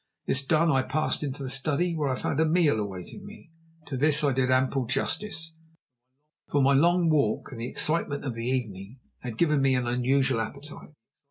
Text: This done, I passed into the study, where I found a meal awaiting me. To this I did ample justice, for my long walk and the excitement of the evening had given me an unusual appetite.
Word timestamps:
This 0.25 0.43
done, 0.43 0.71
I 0.71 0.81
passed 0.81 1.21
into 1.21 1.43
the 1.43 1.49
study, 1.51 1.95
where 1.95 2.09
I 2.09 2.15
found 2.17 2.39
a 2.39 2.45
meal 2.47 2.79
awaiting 2.79 3.23
me. 3.23 3.51
To 3.85 3.95
this 3.95 4.23
I 4.23 4.31
did 4.33 4.49
ample 4.49 4.87
justice, 4.87 5.53
for 6.49 6.59
my 6.63 6.73
long 6.73 7.07
walk 7.11 7.51
and 7.51 7.61
the 7.61 7.69
excitement 7.69 8.25
of 8.25 8.33
the 8.33 8.47
evening 8.47 8.97
had 9.19 9.37
given 9.37 9.61
me 9.61 9.75
an 9.75 9.85
unusual 9.85 10.41
appetite. 10.41 10.89